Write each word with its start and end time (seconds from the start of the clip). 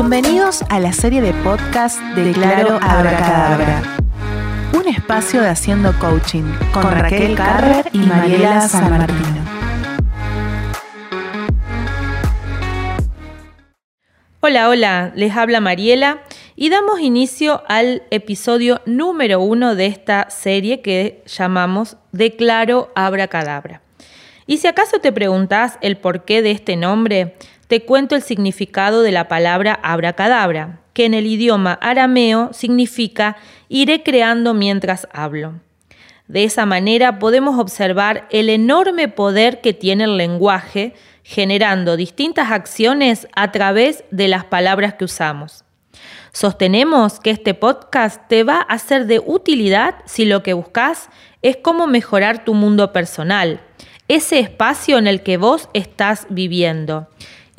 Bienvenidos 0.00 0.64
a 0.70 0.80
la 0.80 0.94
serie 0.94 1.20
de 1.20 1.34
podcast 1.44 2.00
de 2.16 2.32
Claro 2.32 2.78
Abracadabra. 2.80 3.82
Un 4.72 4.88
espacio 4.88 5.42
de 5.42 5.48
Haciendo 5.48 5.92
Coaching 5.98 6.44
con 6.72 6.84
Raquel 6.90 7.36
Carrer 7.36 7.84
y 7.92 7.98
Mariela 7.98 8.62
San 8.62 8.88
Martino. 8.88 9.44
Hola, 14.40 14.70
hola, 14.70 15.12
les 15.14 15.36
habla 15.36 15.60
Mariela 15.60 16.22
y 16.56 16.70
damos 16.70 17.00
inicio 17.00 17.62
al 17.68 18.02
episodio 18.10 18.80
número 18.86 19.40
uno 19.40 19.74
de 19.74 19.84
esta 19.84 20.30
serie 20.30 20.80
que 20.80 21.22
llamamos 21.26 21.98
Declaro 22.12 22.90
Abracadabra. 22.94 23.82
Y 24.46 24.56
si 24.56 24.66
acaso 24.66 24.98
te 25.00 25.12
preguntas 25.12 25.76
el 25.82 25.98
porqué 25.98 26.40
de 26.40 26.52
este 26.52 26.76
nombre, 26.76 27.36
te 27.70 27.84
cuento 27.84 28.16
el 28.16 28.22
significado 28.22 29.02
de 29.02 29.12
la 29.12 29.28
palabra 29.28 29.78
abracadabra, 29.84 30.80
que 30.92 31.04
en 31.04 31.14
el 31.14 31.24
idioma 31.24 31.74
arameo 31.74 32.52
significa 32.52 33.36
iré 33.68 34.02
creando 34.02 34.54
mientras 34.54 35.06
hablo. 35.12 35.54
De 36.26 36.42
esa 36.42 36.66
manera 36.66 37.20
podemos 37.20 37.60
observar 37.60 38.26
el 38.32 38.48
enorme 38.50 39.06
poder 39.06 39.60
que 39.60 39.72
tiene 39.72 40.02
el 40.02 40.16
lenguaje, 40.16 40.94
generando 41.22 41.96
distintas 41.96 42.50
acciones 42.50 43.28
a 43.36 43.52
través 43.52 44.02
de 44.10 44.26
las 44.26 44.44
palabras 44.44 44.94
que 44.94 45.04
usamos. 45.04 45.64
Sostenemos 46.32 47.20
que 47.20 47.30
este 47.30 47.54
podcast 47.54 48.26
te 48.26 48.42
va 48.42 48.62
a 48.62 48.78
ser 48.78 49.06
de 49.06 49.20
utilidad 49.24 49.94
si 50.06 50.24
lo 50.24 50.42
que 50.42 50.54
buscas 50.54 51.08
es 51.40 51.56
cómo 51.58 51.86
mejorar 51.86 52.44
tu 52.44 52.52
mundo 52.52 52.92
personal, 52.92 53.60
ese 54.08 54.40
espacio 54.40 54.98
en 54.98 55.06
el 55.06 55.22
que 55.22 55.36
vos 55.36 55.68
estás 55.72 56.26
viviendo 56.30 57.06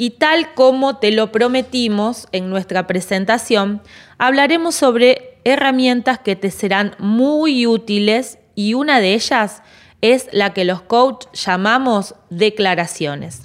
y 0.02 0.10
tal 0.10 0.56
como 0.56 0.98
te 0.98 1.12
lo 1.12 1.32
prometimos 1.32 2.28
en 2.32 2.50
nuestra 2.50 2.88
presentación, 2.88 3.84
hablaremos 4.18 4.74
sobre 4.74 5.38
herramientas 5.44 6.18
que 6.18 6.36
te 6.36 6.50
serán 6.50 6.96
muy 6.98 7.68
útiles 7.68 8.40
y 8.56 8.74
una 8.74 9.00
de 9.00 9.14
ellas 9.14 9.62
es 10.02 10.28
la 10.32 10.56
que 10.56 10.66
los 10.66 10.82
coach 10.82 11.28
llamamos 11.34 12.16
declaraciones. 12.32 13.44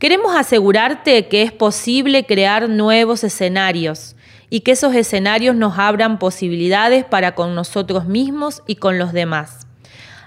Queremos 0.00 0.34
asegurarte 0.34 1.28
que 1.28 1.42
es 1.42 1.52
posible 1.52 2.26
crear 2.26 2.68
nuevos 2.68 3.22
escenarios 3.22 4.16
y 4.50 4.62
que 4.62 4.72
esos 4.72 4.96
escenarios 4.96 5.54
nos 5.54 5.78
abran 5.78 6.18
posibilidades 6.18 7.04
para 7.04 7.36
con 7.36 7.54
nosotros 7.54 8.06
mismos 8.06 8.64
y 8.66 8.74
con 8.74 8.98
los 8.98 9.12
demás. 9.12 9.68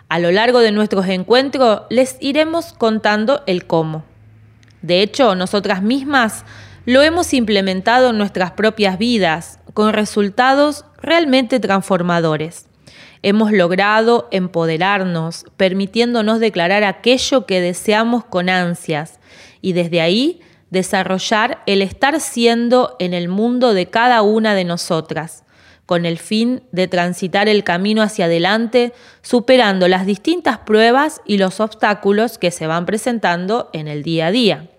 A 0.07 0.17
lo 0.17 0.31
largo 0.31 0.59
de 0.59 0.71
nuestros 0.71 1.09
encuentros 1.09 1.81
les 1.89 2.15
iremos 2.21 2.71
contando 2.71 3.43
el 3.47 3.65
cómo. 3.67 4.05
De 4.85 5.01
hecho, 5.01 5.33
nosotras 5.33 5.81
mismas 5.81 6.45
lo 6.85 7.01
hemos 7.01 7.33
implementado 7.33 8.11
en 8.11 8.19
nuestras 8.19 8.51
propias 8.51 8.99
vidas 8.99 9.57
con 9.73 9.93
resultados 9.93 10.85
realmente 11.01 11.59
transformadores. 11.59 12.67
Hemos 13.23 13.51
logrado 13.51 14.27
empoderarnos, 14.29 15.45
permitiéndonos 15.57 16.39
declarar 16.39 16.83
aquello 16.83 17.47
que 17.47 17.61
deseamos 17.61 18.25
con 18.25 18.47
ansias 18.47 19.19
y 19.59 19.73
desde 19.73 20.01
ahí 20.01 20.41
desarrollar 20.69 21.63
el 21.65 21.81
estar 21.81 22.19
siendo 22.21 22.95
en 22.99 23.15
el 23.15 23.27
mundo 23.27 23.73
de 23.73 23.87
cada 23.87 24.21
una 24.21 24.53
de 24.53 24.65
nosotras, 24.65 25.45
con 25.87 26.05
el 26.05 26.19
fin 26.19 26.61
de 26.71 26.87
transitar 26.87 27.49
el 27.49 27.63
camino 27.63 28.03
hacia 28.03 28.25
adelante, 28.25 28.93
superando 29.23 29.87
las 29.87 30.05
distintas 30.05 30.59
pruebas 30.59 31.21
y 31.25 31.39
los 31.39 31.59
obstáculos 31.59 32.37
que 32.37 32.51
se 32.51 32.67
van 32.67 32.85
presentando 32.85 33.71
en 33.73 33.87
el 33.87 34.03
día 34.03 34.27
a 34.27 34.31
día. 34.31 34.69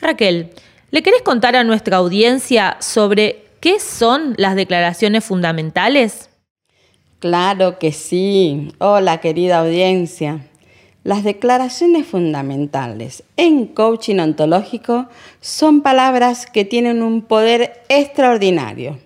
Raquel, 0.00 0.50
¿le 0.90 1.02
querés 1.02 1.22
contar 1.22 1.56
a 1.56 1.64
nuestra 1.64 1.98
audiencia 1.98 2.78
sobre 2.80 3.44
qué 3.60 3.78
son 3.78 4.34
las 4.38 4.56
declaraciones 4.56 5.24
fundamentales? 5.24 6.30
Claro 7.18 7.78
que 7.78 7.92
sí. 7.92 8.72
Hola 8.78 9.20
querida 9.20 9.58
audiencia. 9.58 10.46
Las 11.04 11.22
declaraciones 11.22 12.06
fundamentales 12.06 13.24
en 13.36 13.66
coaching 13.66 14.18
ontológico 14.18 15.08
son 15.40 15.82
palabras 15.82 16.46
que 16.46 16.64
tienen 16.64 17.02
un 17.02 17.20
poder 17.20 17.82
extraordinario. 17.90 18.98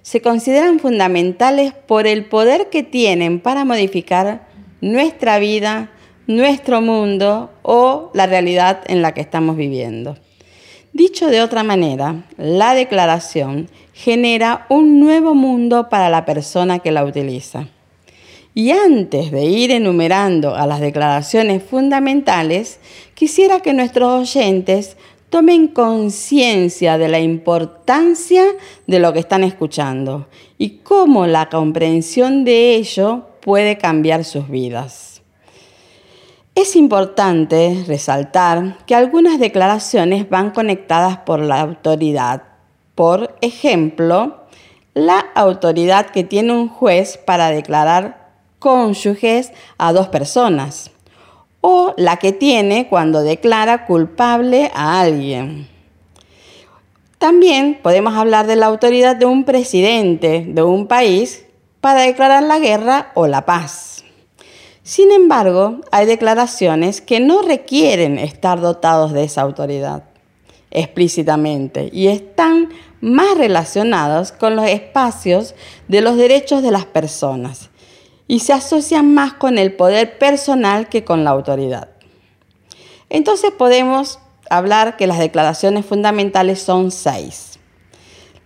Se 0.00 0.22
consideran 0.22 0.78
fundamentales 0.78 1.74
por 1.74 2.06
el 2.06 2.24
poder 2.24 2.70
que 2.70 2.82
tienen 2.82 3.40
para 3.40 3.66
modificar 3.66 4.48
nuestra 4.80 5.38
vida, 5.38 5.90
nuestro 6.26 6.80
mundo 6.80 7.50
o 7.62 8.10
la 8.14 8.26
realidad 8.26 8.80
en 8.86 9.02
la 9.02 9.12
que 9.12 9.20
estamos 9.20 9.56
viviendo. 9.56 10.16
Dicho 10.98 11.28
de 11.28 11.42
otra 11.42 11.62
manera, 11.62 12.24
la 12.36 12.74
declaración 12.74 13.68
genera 13.94 14.66
un 14.68 14.98
nuevo 14.98 15.32
mundo 15.32 15.88
para 15.88 16.10
la 16.10 16.24
persona 16.24 16.80
que 16.80 16.90
la 16.90 17.04
utiliza. 17.04 17.68
Y 18.52 18.72
antes 18.72 19.30
de 19.30 19.44
ir 19.44 19.70
enumerando 19.70 20.56
a 20.56 20.66
las 20.66 20.80
declaraciones 20.80 21.62
fundamentales, 21.62 22.80
quisiera 23.14 23.60
que 23.60 23.74
nuestros 23.74 24.22
oyentes 24.22 24.96
tomen 25.30 25.68
conciencia 25.68 26.98
de 26.98 27.06
la 27.06 27.20
importancia 27.20 28.42
de 28.88 28.98
lo 28.98 29.12
que 29.12 29.20
están 29.20 29.44
escuchando 29.44 30.26
y 30.58 30.78
cómo 30.78 31.28
la 31.28 31.48
comprensión 31.48 32.44
de 32.44 32.74
ello 32.74 33.28
puede 33.40 33.78
cambiar 33.78 34.24
sus 34.24 34.48
vidas. 34.48 35.17
Es 36.58 36.74
importante 36.74 37.84
resaltar 37.86 38.78
que 38.84 38.96
algunas 38.96 39.38
declaraciones 39.38 40.28
van 40.28 40.50
conectadas 40.50 41.18
por 41.18 41.38
la 41.38 41.60
autoridad. 41.60 42.42
Por 42.96 43.36
ejemplo, 43.42 44.42
la 44.92 45.20
autoridad 45.36 46.06
que 46.06 46.24
tiene 46.24 46.52
un 46.52 46.68
juez 46.68 47.16
para 47.16 47.50
declarar 47.50 48.32
cónyuges 48.58 49.52
a 49.78 49.92
dos 49.92 50.08
personas 50.08 50.90
o 51.60 51.94
la 51.96 52.16
que 52.16 52.32
tiene 52.32 52.88
cuando 52.88 53.22
declara 53.22 53.86
culpable 53.86 54.72
a 54.74 54.98
alguien. 55.00 55.68
También 57.18 57.78
podemos 57.84 58.14
hablar 58.16 58.48
de 58.48 58.56
la 58.56 58.66
autoridad 58.66 59.14
de 59.14 59.26
un 59.26 59.44
presidente 59.44 60.44
de 60.48 60.62
un 60.64 60.88
país 60.88 61.46
para 61.80 62.00
declarar 62.00 62.42
la 62.42 62.58
guerra 62.58 63.12
o 63.14 63.28
la 63.28 63.46
paz. 63.46 63.97
Sin 64.88 65.12
embargo, 65.12 65.82
hay 65.90 66.06
declaraciones 66.06 67.02
que 67.02 67.20
no 67.20 67.42
requieren 67.42 68.18
estar 68.18 68.58
dotados 68.58 69.12
de 69.12 69.24
esa 69.24 69.42
autoridad 69.42 70.04
explícitamente 70.70 71.90
y 71.92 72.06
están 72.06 72.70
más 73.02 73.36
relacionados 73.36 74.32
con 74.32 74.56
los 74.56 74.66
espacios 74.66 75.54
de 75.88 76.00
los 76.00 76.16
derechos 76.16 76.62
de 76.62 76.70
las 76.70 76.86
personas 76.86 77.68
y 78.28 78.38
se 78.38 78.54
asocian 78.54 79.12
más 79.12 79.34
con 79.34 79.58
el 79.58 79.74
poder 79.74 80.16
personal 80.16 80.88
que 80.88 81.04
con 81.04 81.22
la 81.22 81.32
autoridad. 81.32 81.90
Entonces 83.10 83.50
podemos 83.50 84.20
hablar 84.48 84.96
que 84.96 85.06
las 85.06 85.18
declaraciones 85.18 85.84
fundamentales 85.84 86.62
son 86.62 86.92
seis, 86.92 87.58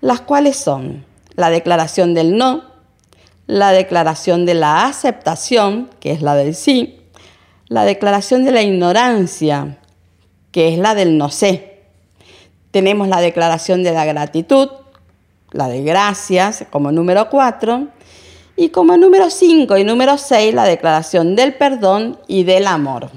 las 0.00 0.22
cuales 0.22 0.56
son 0.56 1.06
la 1.36 1.50
declaración 1.50 2.14
del 2.14 2.36
no, 2.36 2.71
la 3.52 3.72
declaración 3.72 4.46
de 4.46 4.54
la 4.54 4.86
aceptación, 4.86 5.90
que 6.00 6.12
es 6.12 6.22
la 6.22 6.34
del 6.34 6.54
sí, 6.54 7.00
la 7.68 7.84
declaración 7.84 8.44
de 8.44 8.52
la 8.52 8.62
ignorancia, 8.62 9.78
que 10.52 10.72
es 10.72 10.78
la 10.78 10.94
del 10.94 11.18
no 11.18 11.28
sé. 11.28 11.82
Tenemos 12.70 13.08
la 13.08 13.20
declaración 13.20 13.82
de 13.82 13.92
la 13.92 14.06
gratitud, 14.06 14.70
la 15.50 15.68
de 15.68 15.82
gracias 15.82 16.64
como 16.70 16.92
número 16.92 17.28
4, 17.28 17.88
y 18.56 18.70
como 18.70 18.96
número 18.96 19.28
5 19.28 19.76
y 19.76 19.84
número 19.84 20.16
6 20.16 20.54
la 20.54 20.64
declaración 20.64 21.36
del 21.36 21.52
perdón 21.52 22.18
y 22.26 22.44
del 22.44 22.66
amor. 22.66 23.10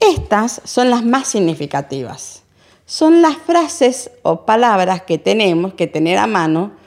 Estas 0.00 0.62
son 0.64 0.90
las 0.90 1.04
más 1.04 1.28
significativas. 1.28 2.42
Son 2.86 3.22
las 3.22 3.36
frases 3.36 4.10
o 4.22 4.44
palabras 4.44 5.02
que 5.02 5.16
tenemos 5.16 5.74
que 5.74 5.86
tener 5.86 6.18
a 6.18 6.26
mano 6.26 6.79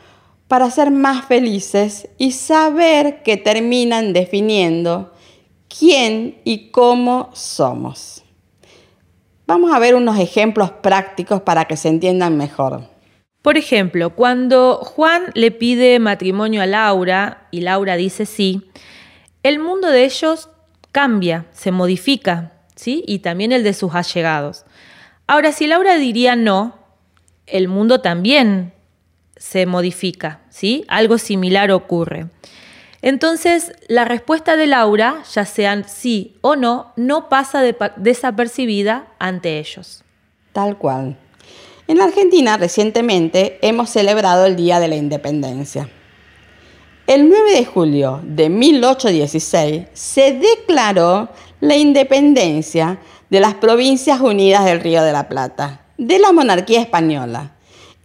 para 0.54 0.70
ser 0.70 0.92
más 0.92 1.26
felices 1.26 2.10
y 2.20 2.30
saber 2.30 3.24
que 3.24 3.38
terminan 3.38 4.14
definiendo 4.14 5.12
quién 5.68 6.42
y 6.44 6.70
cómo 6.70 7.32
somos. 7.34 8.24
Vamos 9.48 9.74
a 9.74 9.80
ver 9.80 9.96
unos 9.96 10.20
ejemplos 10.20 10.70
prácticos 10.70 11.42
para 11.42 11.66
que 11.66 11.76
se 11.76 11.90
entiendan 11.90 12.38
mejor. 12.38 12.88
Por 13.42 13.58
ejemplo, 13.58 14.12
cuando 14.12 14.76
Juan 14.76 15.24
le 15.34 15.50
pide 15.50 15.98
matrimonio 15.98 16.62
a 16.62 16.68
Laura 16.68 17.48
y 17.50 17.62
Laura 17.62 17.96
dice 17.96 18.28
sí, 18.28 18.70
el 19.42 19.58
mundo 19.58 19.88
de 19.88 20.06
ellos 20.06 20.52
cambia, 20.92 21.48
se 21.52 21.72
modifica, 21.72 22.52
¿sí? 22.76 23.04
Y 23.08 23.20
también 23.20 23.54
el 23.54 23.64
de 23.64 23.74
sus 23.74 23.96
allegados. 23.96 24.66
Ahora, 25.26 25.52
si 25.52 25.66
Laura 25.66 25.96
diría 25.96 26.36
no, 26.36 26.78
el 27.48 27.68
mundo 27.70 28.02
también 28.02 28.74
se 29.44 29.66
modifica, 29.66 30.40
¿sí? 30.50 30.86
Algo 30.88 31.18
similar 31.18 31.70
ocurre. 31.72 32.28
Entonces, 33.02 33.74
la 33.90 34.06
respuesta 34.06 34.56
de 34.56 34.68
Laura, 34.68 35.22
ya 35.34 35.46
sean 35.46 35.84
sí 35.86 36.38
o 36.40 36.56
no, 36.56 36.94
no 36.96 37.28
pasa 37.28 37.62
desapercibida 37.98 39.08
ante 39.20 39.60
ellos. 39.60 40.06
Tal 40.54 40.78
cual. 40.78 41.18
En 41.90 42.00
Argentina 42.00 42.56
recientemente 42.56 43.60
hemos 43.62 43.90
celebrado 43.90 44.46
el 44.46 44.56
Día 44.56 44.80
de 44.80 44.88
la 44.88 44.96
Independencia. 44.96 45.90
El 47.06 47.28
9 47.28 47.52
de 47.52 47.66
julio 47.66 48.22
de 48.24 48.48
1816 48.48 49.88
se 49.92 50.40
declaró 50.40 51.28
la 51.60 51.76
independencia 51.76 52.98
de 53.30 53.42
las 53.42 53.56
Provincias 53.56 54.22
Unidas 54.22 54.64
del 54.64 54.80
Río 54.80 55.04
de 55.04 55.12
la 55.12 55.28
Plata, 55.28 55.82
de 55.98 56.18
la 56.18 56.32
monarquía 56.32 56.80
española. 56.80 57.52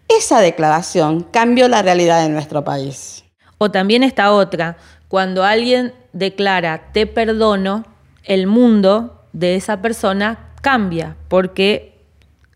Esa 0.09 0.41
declaración 0.41 1.23
cambió 1.23 1.69
la 1.69 1.83
realidad 1.83 2.23
de 2.23 2.31
nuestro 2.31 2.65
país. 2.65 3.25
O 3.59 3.71
también 3.71 4.03
esta 4.03 4.33
otra, 4.33 4.79
cuando 5.09 5.45
alguien 5.45 5.93
declara 6.13 6.91
te 6.93 7.07
perdono, 7.07 7.85
el 8.25 8.47
mundo 8.47 9.23
de 9.33 9.57
esa 9.57 9.81
persona 9.83 10.53
cambia 10.63 11.17
porque 11.29 11.99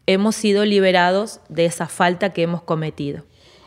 hemos 0.06 0.34
sido 0.34 0.64
liberados 0.64 1.40
de 1.48 1.66
esa 1.66 1.86
falta 1.86 2.30
que 2.32 2.42
hemos 2.42 2.62
cometido. 2.62 3.24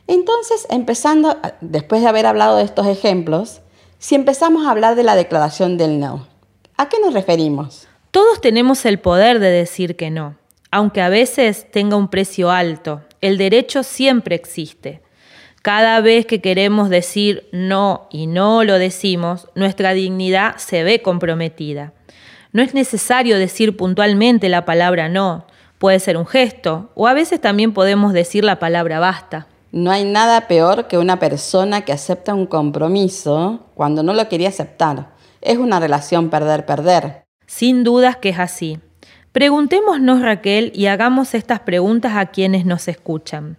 Entonces, 0.08 0.68
empezando, 0.70 1.38
después 1.62 2.02
de 2.02 2.08
haber 2.08 2.26
hablado 2.26 2.58
de 2.58 2.64
estos 2.64 2.88
ejemplos, 2.88 3.62
si 3.98 4.16
empezamos 4.16 4.66
a 4.66 4.72
hablar 4.72 4.96
de 4.96 5.04
la 5.04 5.16
declaración 5.16 5.78
del 5.78 6.00
no, 6.00 6.28
¿a 6.78 6.90
qué 6.90 6.98
nos 7.00 7.14
referimos? 7.14 7.88
Todos 8.12 8.40
tenemos 8.40 8.86
el 8.86 9.00
poder 9.00 9.40
de 9.40 9.50
decir 9.50 9.96
que 9.96 10.12
no, 10.12 10.36
aunque 10.76 11.02
a 11.02 11.08
veces 11.08 11.72
tenga 11.72 11.96
un 11.96 12.10
precio 12.10 12.52
alto. 12.52 13.02
El 13.22 13.38
derecho 13.38 13.82
siempre 13.82 14.36
existe. 14.36 15.02
Cada 15.62 16.02
vez 16.02 16.26
que 16.26 16.42
queremos 16.42 16.90
decir 16.90 17.48
no 17.54 18.10
y 18.12 18.28
no 18.28 18.66
lo 18.66 18.78
decimos, 18.78 19.48
nuestra 19.56 19.94
dignidad 19.94 20.58
se 20.58 20.84
ve 20.84 21.02
comprometida. 21.02 21.94
No 22.52 22.62
es 22.62 22.74
necesario 22.74 23.40
decir 23.40 23.78
puntualmente 23.78 24.50
la 24.50 24.66
palabra 24.66 25.08
no, 25.08 25.48
puede 25.78 26.02
ser 26.02 26.18
un 26.18 26.26
gesto, 26.26 26.92
o 26.94 27.08
a 27.08 27.14
veces 27.14 27.40
también 27.40 27.72
podemos 27.72 28.12
decir 28.12 28.44
la 28.44 28.60
palabra 28.60 29.00
basta. 29.00 29.48
No 29.72 29.92
hay 29.92 30.04
nada 30.04 30.50
peor 30.50 30.90
que 30.90 30.98
una 30.98 31.20
persona 31.20 31.86
que 31.86 31.94
acepta 31.94 32.34
un 32.34 32.48
compromiso 32.48 33.70
cuando 33.76 34.04
no 34.04 34.14
lo 34.14 34.28
quería 34.28 34.50
aceptar. 34.50 35.14
Es 35.40 35.58
una 35.58 35.80
relación 35.80 36.30
perder-perder. 36.30 37.24
Sin 37.48 37.86
dudas 37.86 38.18
que 38.18 38.28
es 38.28 38.40
así. 38.40 38.82
Preguntémonos, 39.36 40.22
Raquel, 40.22 40.72
y 40.74 40.86
hagamos 40.86 41.34
estas 41.34 41.60
preguntas 41.60 42.14
a 42.16 42.28
quienes 42.28 42.66
nos 42.66 42.88
escuchan. 42.88 43.58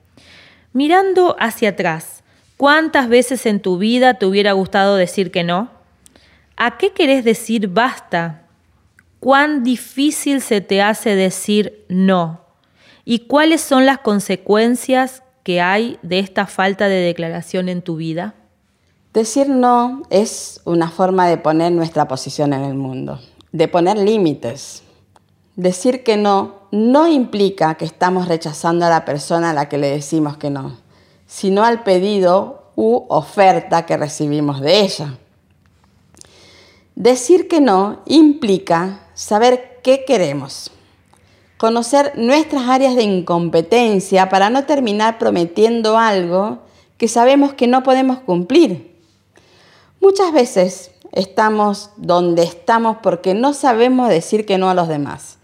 Mirando 0.73 1.37
hacia 1.38 1.69
atrás, 1.69 2.25
¿cuántas 2.56 3.11
veces 3.11 3.44
en 3.44 3.61
tu 3.61 3.76
vida 3.76 4.14
te 4.14 4.25
hubiera 4.25 4.52
gustado 4.52 4.96
decir 4.96 5.31
que 5.31 5.44
no? 5.44 5.69
¿A 6.56 6.78
qué 6.78 6.93
querés 6.94 7.26
decir 7.26 7.69
basta? 7.69 8.46
¿Cuán 9.20 9.64
difícil 9.64 10.40
se 10.40 10.62
te 10.62 10.81
hace 10.81 11.14
decir 11.14 11.84
no? 11.90 12.40
¿Y 13.05 13.26
cuáles 13.26 13.61
son 13.61 13.84
las 13.84 13.99
consecuencias 13.99 15.23
que 15.43 15.61
hay 15.61 15.99
de 16.00 16.20
esta 16.20 16.46
falta 16.46 16.88
de 16.88 17.00
declaración 17.00 17.69
en 17.69 17.82
tu 17.82 17.96
vida? 17.96 18.34
Decir 19.12 19.50
no 19.50 20.05
es 20.08 20.58
una 20.64 20.88
forma 20.88 21.28
de 21.28 21.37
poner 21.37 21.70
nuestra 21.73 22.08
posición 22.08 22.55
en 22.55 22.64
el 22.64 22.76
mundo, 22.76 23.20
de 23.52 23.69
poner 23.69 23.99
límites. 23.99 24.82
Decir 25.56 26.05
que 26.05 26.17
no 26.17 26.56
no 26.70 27.08
implica 27.08 27.76
que 27.76 27.85
estamos 27.85 28.29
rechazando 28.29 28.85
a 28.85 28.91
la 28.91 29.05
persona 29.05 29.50
a 29.50 29.55
la 29.55 29.69
que 29.69 29.79
le 29.79 29.88
decimos 29.88 30.37
que 30.37 30.50
no, 30.50 30.76
sino 31.26 31.64
al 31.64 31.82
pedido 31.82 32.70
u 32.76 33.05
oferta 33.08 33.87
que 33.87 33.97
recibimos 33.97 34.61
de 34.61 34.81
ella. 34.81 35.19
Decir 36.94 37.49
que 37.49 37.61
no 37.61 38.00
implica 38.06 39.00
saber 39.14 39.81
qué 39.82 40.05
queremos, 40.05 40.70
conocer 41.56 42.12
nuestras 42.17 42.69
áreas 42.69 42.97
de 42.97 43.02
incompetencia 43.02 44.29
para 44.29 44.50
no 44.50 44.64
terminar 44.64 45.19
prometiendo 45.19 45.99
algo 45.99 46.59
que 46.99 47.09
sabemos 47.09 47.55
que 47.55 47.67
no 47.67 47.82
podemos 47.82 48.19
cumplir. 48.20 48.97
Muchas 50.00 50.32
veces 50.32 50.91
estamos 51.12 51.91
donde 51.97 52.43
estamos 52.43 52.99
porque 53.02 53.35
no 53.35 53.55
sabemos 53.55 54.09
decir 54.09 54.44
que 54.44 54.59
no 54.59 54.69
a 54.69 54.75
los 54.75 54.88
demás, 54.88 55.36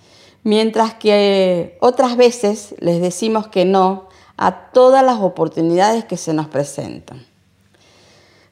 mientras 0.42 0.94
que 0.94 1.76
otras 1.80 2.16
veces 2.16 2.74
les 2.80 3.00
decimos 3.00 3.48
que 3.48 3.64
no 3.64 4.08
a 4.36 4.70
todas 4.72 5.04
las 5.04 5.20
oportunidades 5.20 6.04
que 6.04 6.16
se 6.16 6.32
nos 6.34 6.48
presentan. 6.48 7.24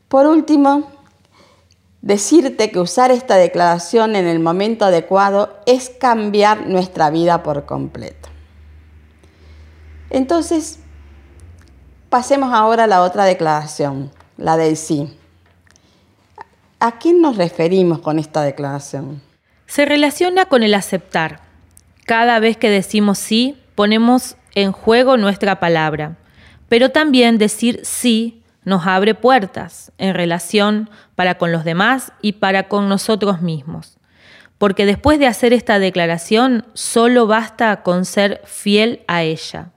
Por 0.08 0.26
último, 0.26 0.88
Decirte 2.02 2.70
que 2.70 2.80
usar 2.80 3.10
esta 3.10 3.36
declaración 3.36 4.16
en 4.16 4.26
el 4.26 4.40
momento 4.40 4.86
adecuado 4.86 5.58
es 5.66 5.90
cambiar 5.90 6.66
nuestra 6.66 7.10
vida 7.10 7.42
por 7.42 7.66
completo. 7.66 8.30
Entonces, 10.08 10.78
pasemos 12.08 12.54
ahora 12.54 12.84
a 12.84 12.86
la 12.86 13.02
otra 13.02 13.24
declaración, 13.24 14.10
la 14.38 14.56
del 14.56 14.78
sí. 14.78 15.14
¿A 16.80 16.98
quién 16.98 17.20
nos 17.20 17.36
referimos 17.36 17.98
con 17.98 18.18
esta 18.18 18.40
declaración? 18.42 19.20
Se 19.66 19.84
relaciona 19.84 20.46
con 20.46 20.62
el 20.62 20.72
aceptar. 20.72 21.49
Cada 22.10 22.40
vez 22.40 22.56
que 22.56 22.70
decimos 22.70 23.18
sí, 23.18 23.56
ponemos 23.76 24.34
en 24.56 24.72
juego 24.72 25.16
nuestra 25.16 25.60
palabra, 25.60 26.16
pero 26.68 26.88
también 26.88 27.38
decir 27.38 27.78
sí 27.84 28.42
nos 28.64 28.84
abre 28.84 29.14
puertas 29.14 29.92
en 29.96 30.14
relación 30.14 30.90
para 31.14 31.38
con 31.38 31.52
los 31.52 31.62
demás 31.62 32.12
y 32.20 32.32
para 32.32 32.66
con 32.66 32.88
nosotros 32.88 33.42
mismos. 33.42 33.96
Porque 34.58 34.86
después 34.86 35.20
de 35.20 35.28
hacer 35.28 35.52
esta 35.52 35.78
declaración, 35.78 36.66
solo 36.74 37.28
basta 37.28 37.84
con 37.84 38.04
ser 38.04 38.40
fiel 38.44 39.04
a 39.06 39.22
ella. 39.22 39.70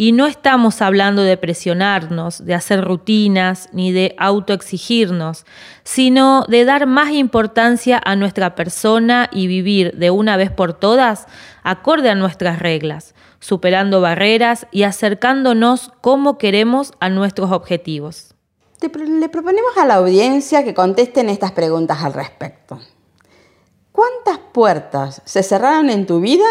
Y 0.00 0.12
no 0.12 0.28
estamos 0.28 0.80
hablando 0.80 1.22
de 1.22 1.36
presionarnos, 1.36 2.44
de 2.44 2.54
hacer 2.54 2.84
rutinas, 2.84 3.68
ni 3.72 3.90
de 3.90 4.14
autoexigirnos, 4.16 5.44
sino 5.82 6.44
de 6.46 6.64
dar 6.64 6.86
más 6.86 7.10
importancia 7.10 8.00
a 8.04 8.14
nuestra 8.14 8.54
persona 8.54 9.28
y 9.32 9.48
vivir 9.48 9.96
de 9.96 10.12
una 10.12 10.36
vez 10.36 10.52
por 10.52 10.72
todas 10.72 11.26
acorde 11.64 12.10
a 12.10 12.14
nuestras 12.14 12.60
reglas, 12.60 13.16
superando 13.40 14.00
barreras 14.00 14.68
y 14.70 14.84
acercándonos 14.84 15.90
como 16.00 16.38
queremos 16.38 16.92
a 17.00 17.08
nuestros 17.08 17.50
objetivos. 17.50 18.36
le 18.80 19.28
proponemos 19.28 19.76
a 19.78 19.84
la 19.84 19.96
audiencia 19.96 20.62
que 20.62 20.74
contesten 20.74 21.28
estas 21.28 21.50
preguntas 21.50 22.04
al 22.04 22.12
respecto. 22.12 22.78
¿Cuántas 23.90 24.38
puertas 24.52 25.22
se 25.24 25.42
cerraron 25.42 25.90
en 25.90 26.06
tu 26.06 26.20
vida 26.20 26.46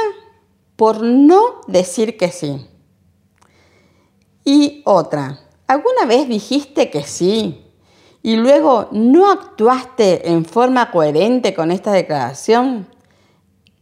por 0.76 1.02
no 1.02 1.62
decir 1.68 2.18
que 2.18 2.30
sí? 2.30 2.68
Y 4.50 4.82
otra, 4.86 5.40
¿alguna 5.68 6.06
vez 6.08 6.30
dijiste 6.30 6.90
que 6.90 7.04
sí 7.04 7.66
y 8.24 8.38
luego 8.38 8.88
no 8.94 9.30
actuaste 9.30 10.32
en 10.32 10.46
forma 10.46 10.90
coherente 10.90 11.54
con 11.54 11.70
esta 11.70 11.92
declaración? 11.92 12.88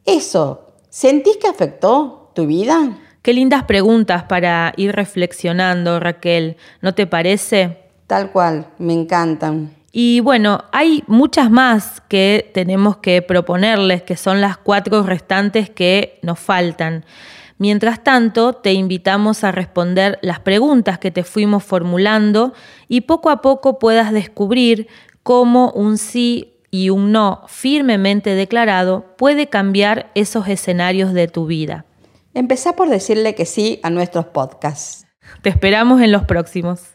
¿Eso 0.05 0.71
sentís 0.89 1.37
que 1.37 1.47
afectó 1.47 2.31
tu 2.33 2.47
vida? 2.47 2.97
Qué 3.21 3.31
lindas 3.33 3.65
preguntas 3.65 4.23
para 4.23 4.73
ir 4.75 4.95
reflexionando, 4.95 5.99
Raquel, 5.99 6.57
¿no 6.81 6.95
te 6.95 7.05
parece? 7.05 7.77
Tal 8.07 8.31
cual, 8.31 8.65
me 8.79 8.93
encantan. 8.93 9.71
Y 9.91 10.19
bueno, 10.21 10.63
hay 10.71 11.03
muchas 11.05 11.51
más 11.51 12.01
que 12.07 12.49
tenemos 12.55 12.97
que 12.97 13.21
proponerles, 13.21 14.01
que 14.01 14.17
son 14.17 14.41
las 14.41 14.57
cuatro 14.57 15.03
restantes 15.03 15.69
que 15.69 16.17
nos 16.23 16.39
faltan. 16.39 17.05
Mientras 17.57 18.03
tanto, 18.03 18.53
te 18.53 18.73
invitamos 18.73 19.43
a 19.43 19.51
responder 19.51 20.19
las 20.21 20.39
preguntas 20.39 20.99
que 20.99 21.11
te 21.11 21.23
fuimos 21.23 21.63
formulando 21.63 22.53
y 22.87 23.01
poco 23.01 23.29
a 23.29 23.41
poco 23.41 23.79
puedas 23.79 24.11
descubrir 24.11 24.87
cómo 25.23 25.71
un 25.71 25.97
sí 25.97 26.55
y 26.69 26.89
un 26.89 27.13
no 27.13 27.43
firmemente 27.47 28.35
declarado 28.35 29.15
puede 29.17 29.47
cambiar 29.47 30.11
esos 30.15 30.49
escenarios 30.49 31.13
de 31.13 31.29
tu 31.29 31.45
vida. 31.45 31.85
Empezá 32.33 32.75
por 32.75 32.89
decirle 32.89 33.33
que 33.33 33.45
sí 33.45 33.79
a 33.83 33.89
nuestros 33.89 34.25
podcasts. 34.25 35.07
Te 35.41 35.49
esperamos 35.49 36.01
en 36.01 36.11
los 36.11 36.25
próximos. 36.25 36.94